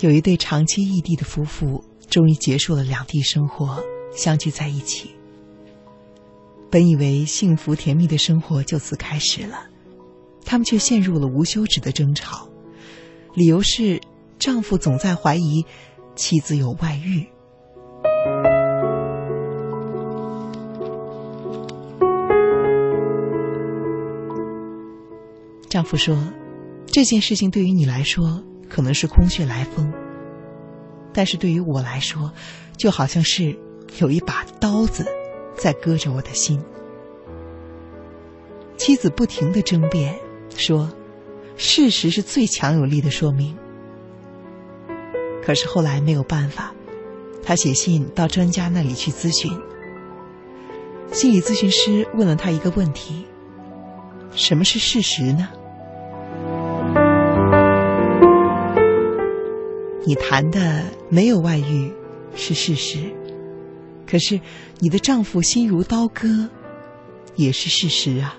[0.00, 3.82] 有一对长期异地的夫妇，终于结束了两地生活，
[4.14, 5.10] 相聚在一起。
[6.70, 9.66] 本以为幸福甜蜜的生活就此开始了，
[10.44, 12.46] 他们却陷入了无休止的争吵，
[13.34, 13.98] 理由是
[14.38, 15.64] 丈夫总在怀疑
[16.14, 17.26] 妻子有外遇。
[25.70, 26.16] 丈夫说
[26.86, 29.92] ：“这件事情对于你来说可能是空穴来风，
[31.12, 32.32] 但是对于我来说，
[32.76, 33.56] 就好像是
[33.98, 35.06] 有一把刀子
[35.56, 36.62] 在割着我的心。”
[38.76, 40.18] 妻子不停的争辩
[40.56, 40.90] 说
[41.56, 43.56] ：“事实是最强有力的说明。”
[45.42, 46.74] 可是后来没有办法，
[47.42, 49.50] 他写信到专家那里去咨询。
[51.12, 53.26] 心理咨询师问了他一个问题
[54.34, 55.48] ：“什么是事实呢？”
[60.06, 61.92] 你谈的没有外遇
[62.36, 63.12] 是事实，
[64.06, 64.40] 可是
[64.78, 66.48] 你的丈夫心如刀割
[67.34, 68.38] 也是事实啊。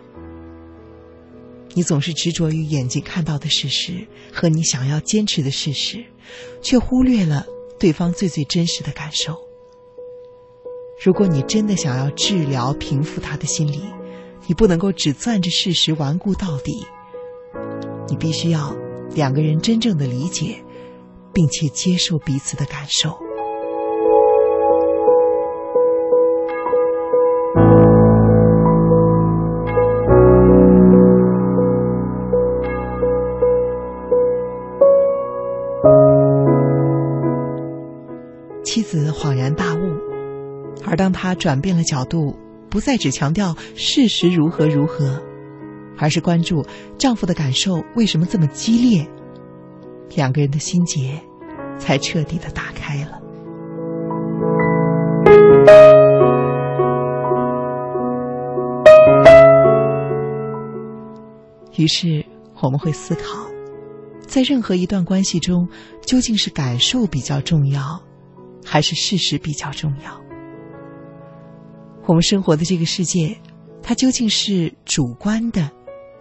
[1.73, 6.05] 你总是执着于眼睛看到的事实和你想要坚持的事实，
[6.61, 7.45] 却忽略了
[7.77, 9.37] 对方最最真实的感受。
[11.03, 13.83] 如果你真的想要治疗平复他的心理，
[14.47, 16.73] 你不能够只攥着事实顽固到底，
[18.07, 18.73] 你必须要
[19.13, 20.63] 两个人真正的理解。
[21.37, 23.15] 并且接受彼此的感受。
[38.63, 39.79] 妻子恍然大悟，
[40.87, 42.35] 而当他转变了角度，
[42.67, 45.21] 不再只强调事实如何如何，
[45.99, 46.65] 而是关注
[46.97, 49.07] 丈夫的感受为什么这么激烈，
[50.15, 51.19] 两个人的心结。
[51.77, 53.21] 才彻底的打开了。
[61.75, 62.25] 于是
[62.59, 63.47] 我们会思考，
[64.25, 65.69] 在任何一段关系中，
[66.01, 68.01] 究竟是感受比较重要，
[68.65, 70.19] 还是事实比较重要？
[72.07, 73.37] 我们生活的这个世界，
[73.83, 75.69] 它究竟是主观的，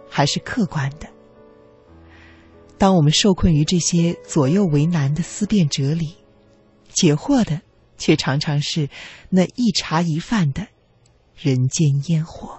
[0.07, 1.07] 还是客观的？
[2.77, 6.15] 当我们受困于这些左右为难的思辨哲理，
[6.93, 7.61] 解惑的
[7.97, 8.89] 却常常是
[9.29, 10.67] 那一茶一饭的
[11.35, 12.56] 人间烟火。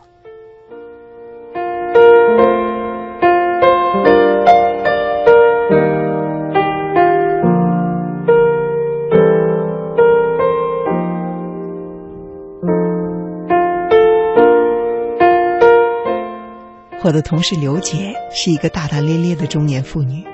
[17.09, 20.27] 我的同事刘姐是一个大大咧咧的中年妇女，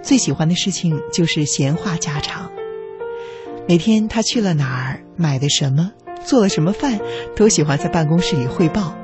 [0.00, 2.50] 最喜欢的事情就是闲话家常。
[3.68, 5.92] 每天她去了哪儿，买的什么，
[6.24, 6.98] 做了什么饭，
[7.36, 8.96] 都喜欢在办公室里汇报。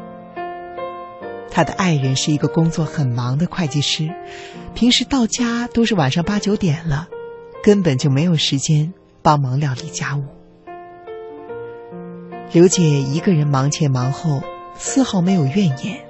[1.51, 4.09] 她的爱人是一个工作很忙的会计师，
[4.73, 7.09] 平时到家都是晚上八九点了，
[7.63, 10.25] 根本就没有时间帮忙料理家务。
[12.53, 14.41] 刘姐一个人忙前忙后，
[14.79, 16.06] 丝毫没有怨言。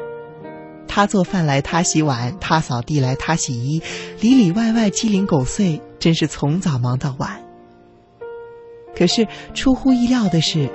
[0.96, 3.82] 他做饭来，他洗碗；他扫地来，他洗衣，
[4.18, 7.38] 里里外外鸡零狗碎，真是从早忙到晚。
[8.96, 10.70] 可是出乎意料的是，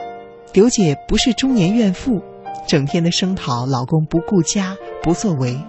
[0.54, 2.22] 刘姐不是中年怨妇，
[2.68, 5.60] 整天的声讨老公不顾家、不作为。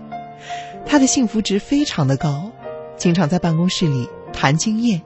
[0.84, 2.50] 她的幸福值非常的高，
[2.98, 5.00] 经常在办公室里谈经验、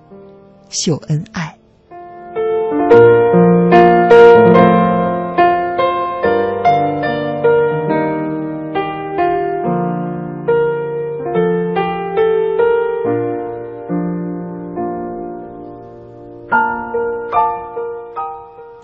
[0.70, 1.45] 秀恩爱。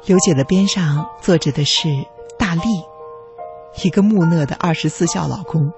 [0.04, 1.88] 刘姐的边上坐着的是
[2.36, 2.62] 大力，
[3.84, 5.72] 一个木讷的二十四孝老公，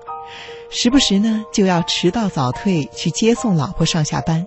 [0.70, 4.46] 时不时呢就要迟到早退去接送老婆上下班，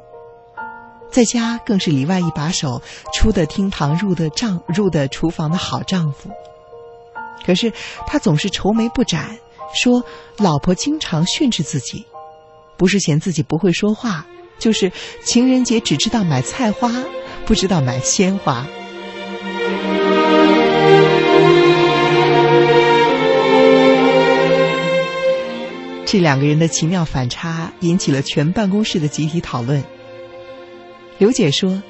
[1.12, 2.82] 在家更是里外一把手，
[3.14, 6.32] 出的厅堂入的帐入的厨房的好丈夫。
[7.46, 7.72] 可是
[8.08, 9.38] 他总是愁眉不展，
[9.76, 10.04] 说
[10.38, 12.04] 老婆经常训斥自己，
[12.78, 14.26] 不是嫌自己不会说话，
[14.58, 14.92] 就是
[15.24, 16.92] 情人节只知道买菜花，
[17.46, 18.66] 不知道买鲜花。
[26.10, 29.84] 这两个人的奇妙反差引起了全办公室的集体讨论。
[31.18, 31.84] 刘姐说：“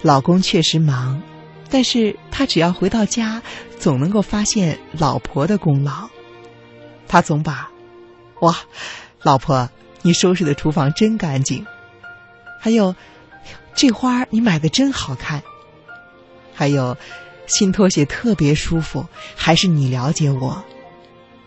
[0.00, 1.20] 老公确实忙，
[1.68, 3.42] 但是他只要回到家，
[3.76, 6.08] 总能够发现老婆的功劳。
[7.08, 7.68] 他总把
[8.42, 8.56] ‘哇，
[9.22, 9.68] 老婆，
[10.02, 11.66] 你收拾的厨房真干净’，
[12.62, 12.94] 还有
[13.74, 15.42] 这花你买的真好看。
[16.54, 16.96] 还有，
[17.48, 19.04] 新拖鞋特别舒服，
[19.34, 20.62] 还是你了解我。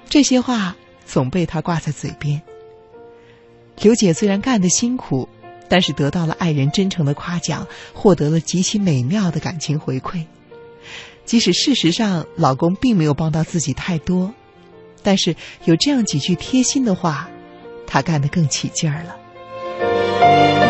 [0.10, 0.76] 这些话
[1.06, 2.42] 总被他挂在嘴边。
[3.82, 5.28] 刘姐虽然干得辛苦，
[5.68, 10.26] 但是得到了爱人真诚的夸奖，获得了极其美妙的感情回馈。
[11.26, 14.34] 即使事实上老公并没有帮到自己太多，
[15.02, 17.30] 但是有这样几句贴心的话，
[17.88, 20.61] 她干得更起劲儿了。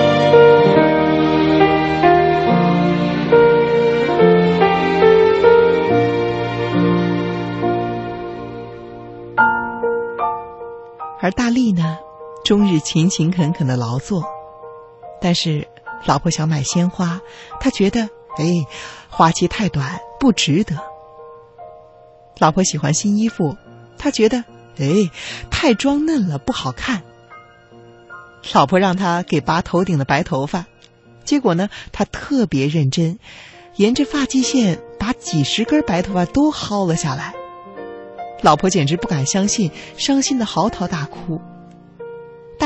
[12.72, 14.24] 日勤勤恳恳的劳作，
[15.20, 15.68] 但是
[16.06, 17.20] 老婆想买鲜花，
[17.60, 18.04] 他觉得
[18.38, 18.66] 哎，
[19.10, 20.78] 花期太短，不值得。
[22.40, 23.58] 老婆喜欢新衣服，
[23.98, 24.46] 他觉得
[24.80, 25.12] 哎，
[25.50, 27.04] 太装嫩了，不好看。
[28.54, 30.66] 老婆让他给拔头顶的白头发，
[31.26, 33.20] 结果呢，他特别认真，
[33.76, 37.34] 沿着发际线把几十根白头发都薅了下来。
[38.42, 41.42] 老婆简直不敢相信，伤心的嚎啕大哭。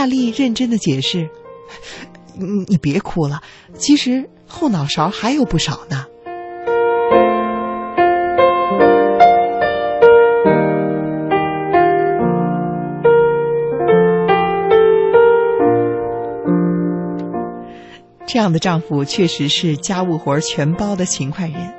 [0.06, 1.32] 大力认真的解释
[2.38, 3.42] ：“你你别哭了，
[3.76, 6.06] 其实后脑勺还有不少呢。”
[18.28, 21.74] 这样的丈夫确实是家务活全包的勤快人，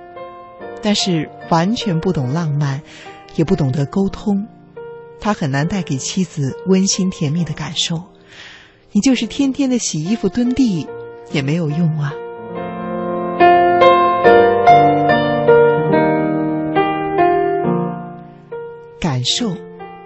[0.82, 2.82] 但是完全不懂浪漫，
[3.36, 4.48] 也不懂得沟通。
[5.20, 8.02] 他很难带给妻子温馨甜蜜的感受，
[8.96, 10.86] 你就是天天的洗衣服蹲地
[11.30, 12.14] 也没有用啊。
[18.98, 19.54] 感受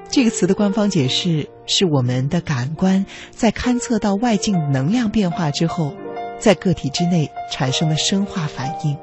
[0.09, 5.95] 这个词的官方解释是我们的感官在勘测到外境能量变化之后，
[6.41, 8.97] 在个体之内产生的生化反应。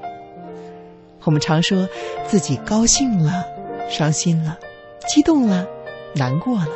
[1.23, 1.87] 我们常说
[2.25, 3.45] 自己高兴了、
[3.89, 4.57] 伤心了、
[5.07, 5.65] 激动了。
[6.13, 6.67] 难过了，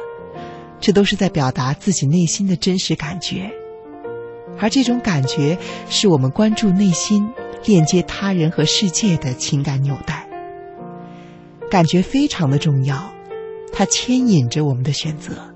[0.81, 3.49] 这都是在表达自己内心的真实感觉，
[4.59, 5.57] 而这种感觉
[5.89, 7.31] 是我们关注内心、
[7.63, 10.27] 链接他人和世界的情感纽带。
[11.69, 13.13] 感觉非常的重要，
[13.71, 15.53] 它牵引着我们的选择，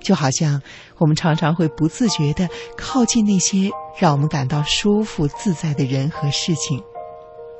[0.00, 0.60] 就好像
[0.96, 6.82] 我们常常会不自觉的靠近那些让我们感到舒服自在的人和事情，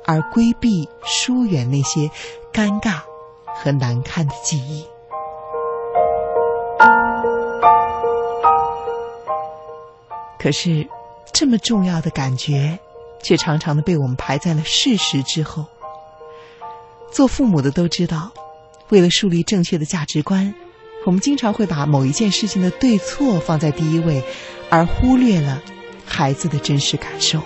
[0.05, 2.09] 而规避疏远那些
[2.51, 3.01] 尴尬
[3.55, 4.83] 和难堪的记忆。
[10.41, 10.87] 可是，
[11.31, 12.79] 这么重要的感觉，
[13.21, 15.67] 却常常的被我们排在了事实之后。
[17.11, 18.31] 做父母的都知道，
[18.89, 20.51] 为了树立正确的价值观，
[21.05, 24.23] 我们经常会把某一件事情的对错放在第一位，
[24.71, 25.61] 而忽略了
[26.07, 27.39] 孩子的真实感受。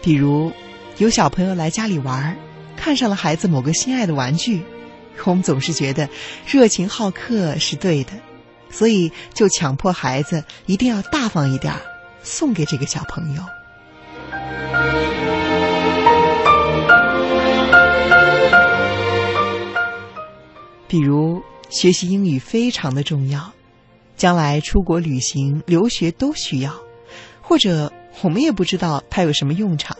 [0.00, 0.52] 比如，
[0.98, 2.36] 有小朋友来家里玩儿。
[2.80, 4.62] 看上了孩子某个心爱的玩具，
[5.26, 6.08] 我们总是觉得
[6.46, 8.12] 热情好客是对的，
[8.70, 11.80] 所以就强迫孩子一定要大方一点儿
[12.22, 13.42] 送给这个小朋友。
[20.88, 23.52] 比如学习英语非常的重要，
[24.16, 26.72] 将来出国旅行、留学都需要，
[27.42, 29.94] 或者我们也不知道它有什么用场。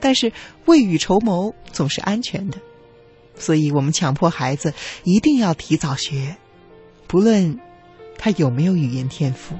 [0.00, 0.32] 但是
[0.64, 2.58] 未雨绸缪总是安全的，
[3.36, 4.72] 所以我们强迫孩子
[5.04, 6.36] 一定要提早学，
[7.06, 7.58] 不论
[8.16, 9.54] 他有没有语言天赋。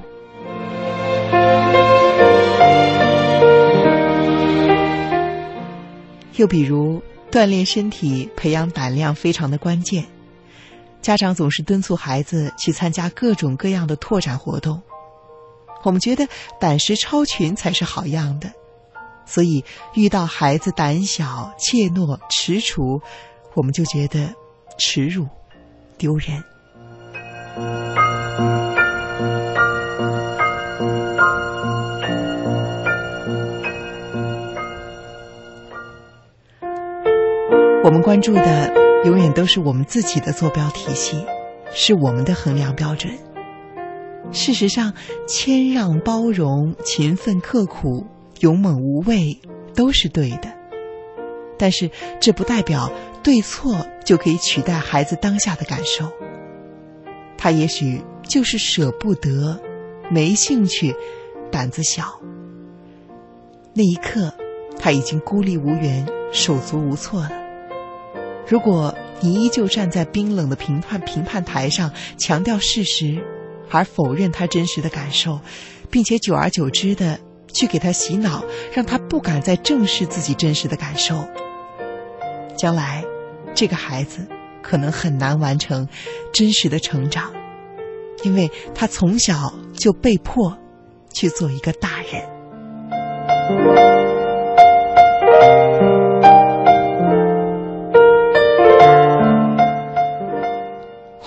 [6.37, 10.03] 又比如锻炼身体、培养胆量非常的关键，
[11.01, 14.81] 家长总是敦促孩子去参加各种各样的拓展活动，
[15.83, 16.27] 我们觉得
[16.59, 18.51] 胆识超群才是好样的。
[19.25, 19.63] 所以，
[19.93, 23.01] 遇到孩子胆小、怯懦、踟蹰，
[23.55, 24.33] 我们就觉得
[24.77, 25.27] 耻辱、
[25.97, 26.43] 丢人。
[37.83, 38.71] 我们关注的
[39.05, 41.25] 永远都是我们自己的坐标体系，
[41.73, 43.11] 是我们的衡量标准。
[44.31, 44.93] 事实上，
[45.27, 48.05] 谦让、包容、勤奋、刻苦。
[48.41, 49.39] 勇猛无畏
[49.75, 50.51] 都是对的，
[51.59, 56.11] 但是这不代表对错就可以取代孩子当下的感受。
[57.37, 59.61] 他也许就是舍不得，
[60.09, 60.95] 没兴趣，
[61.51, 62.19] 胆子小。
[63.73, 64.33] 那一刻，
[64.79, 67.31] 他已经孤立无援，手足无措了。
[68.47, 73.23] 如果你依旧站在冰冷的评判评判台上，强调事实，
[73.69, 75.39] 而否认他真实的感受，
[75.91, 77.19] 并且久而久之的
[77.53, 78.43] 去给他洗脑，
[78.73, 81.25] 让他不敢再正视自己真实的感受。
[82.57, 83.03] 将来，
[83.53, 84.27] 这个孩子
[84.61, 85.87] 可能很难完成
[86.33, 87.31] 真实的成长，
[88.23, 90.57] 因为他从小就被迫
[91.13, 92.29] 去做一个大人。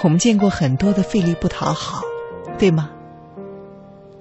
[0.03, 2.03] 我们见过很多的费力不讨好，
[2.59, 2.91] 对吗？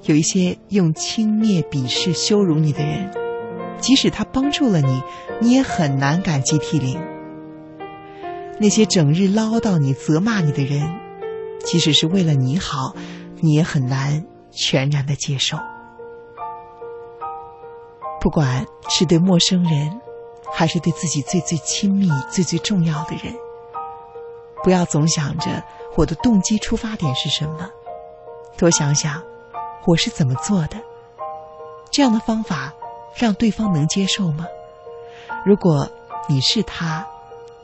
[0.03, 3.10] 有一些用轻蔑、鄙视、羞辱你的人，
[3.79, 5.01] 即使他帮助了你，
[5.39, 7.01] 你也很难感激涕零。
[8.60, 10.93] 那些整日唠叨你、责骂你的人，
[11.65, 12.93] 即使是为了你好，
[13.39, 15.57] 你也很难全然的接受。
[18.19, 20.00] 不管是对陌生人，
[20.53, 23.33] 还是对自己最最亲密、最最重要的人。
[24.63, 25.63] 不要总想着
[25.95, 27.69] 我的动机出发点是什么，
[28.57, 29.22] 多想想
[29.85, 30.77] 我是怎么做的。
[31.91, 32.73] 这样的方法
[33.15, 34.45] 让对方能接受吗？
[35.45, 35.89] 如果
[36.27, 37.05] 你是他，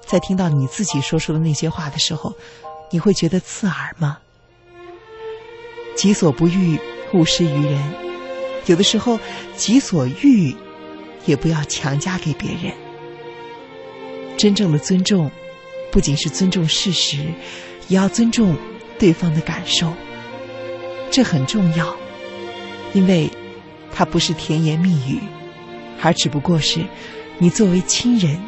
[0.06, 2.34] 在听到你自己说出的那些话的时候，
[2.90, 4.20] 你会觉得刺耳吗？
[5.96, 6.80] 己所不欲，
[7.14, 7.82] 勿施于人。
[8.66, 9.20] 有的时候，
[9.56, 10.56] 己所欲，
[11.26, 12.74] 也不要强加给别人。
[14.38, 15.30] 真正的尊重。
[15.92, 17.18] 不仅是尊重事实，
[17.88, 18.56] 也要尊重
[19.00, 19.92] 对方的感受。
[21.10, 21.98] 这很重要，
[22.94, 23.30] 因为
[23.92, 25.20] 它不是甜言蜜语，
[26.02, 26.80] 而只不过是
[27.38, 28.40] 你作为亲人，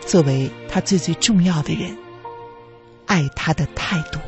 [0.00, 1.96] 作为他最最重要的人，
[3.06, 4.18] 爱他的态度。